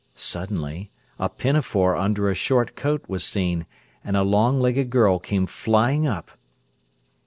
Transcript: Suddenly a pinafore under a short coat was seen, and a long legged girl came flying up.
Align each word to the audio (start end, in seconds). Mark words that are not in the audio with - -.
Suddenly 0.15 0.89
a 1.19 1.29
pinafore 1.29 1.95
under 1.95 2.27
a 2.27 2.33
short 2.33 2.75
coat 2.75 3.05
was 3.07 3.23
seen, 3.23 3.67
and 4.03 4.17
a 4.17 4.23
long 4.23 4.59
legged 4.59 4.89
girl 4.89 5.19
came 5.19 5.45
flying 5.45 6.07
up. 6.07 6.31